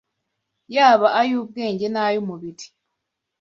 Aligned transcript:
yaba 0.75 1.07
ay’ubwenge 1.21 1.85
n’ay’umubiri. 1.89 2.65